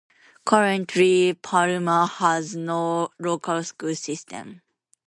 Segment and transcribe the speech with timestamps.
[0.45, 4.63] Currently, Parma has no local school system.